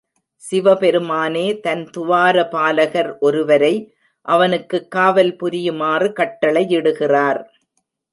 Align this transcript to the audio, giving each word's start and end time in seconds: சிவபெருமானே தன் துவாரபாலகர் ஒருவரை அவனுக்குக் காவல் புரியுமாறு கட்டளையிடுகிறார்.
சிவபெருமானே 0.51 1.59
தன் 1.59 1.89
துவாரபாலகர் 1.97 3.19
ஒருவரை 3.19 3.93
அவனுக்குக் 4.21 4.91
காவல் 4.91 5.35
புரியுமாறு 5.35 6.13
கட்டளையிடுகிறார். 6.15 7.45